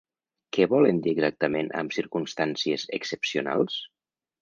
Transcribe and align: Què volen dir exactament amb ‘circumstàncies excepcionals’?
Què 0.55 0.65
volen 0.71 1.01
dir 1.03 1.13
exactament 1.13 1.71
amb 1.83 1.95
‘circumstàncies 1.99 2.91
excepcionals’? 3.01 3.83